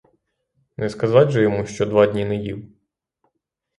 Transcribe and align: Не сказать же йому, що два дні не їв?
Не 0.77 0.89
сказать 0.89 1.29
же 1.29 1.41
йому, 1.43 1.65
що 1.65 1.85
два 1.85 2.07
дні 2.07 2.25
не 2.25 2.35
їв? 2.35 2.67